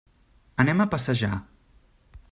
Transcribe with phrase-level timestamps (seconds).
[0.63, 1.33] Anem a passejar.